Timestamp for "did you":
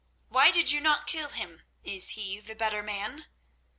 0.49-0.81